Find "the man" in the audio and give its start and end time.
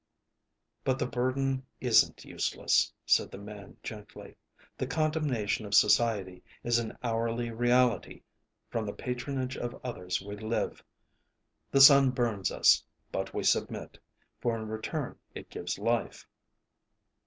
3.29-3.77